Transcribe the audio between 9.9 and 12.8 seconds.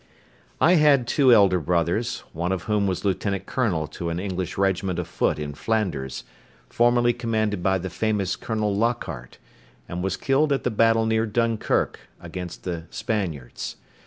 was killed at the battle near Dunkirk against